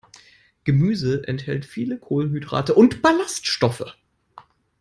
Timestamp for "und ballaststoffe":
2.73-3.83